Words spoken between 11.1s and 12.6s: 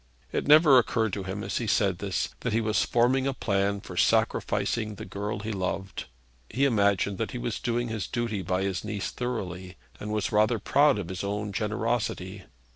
own generosity.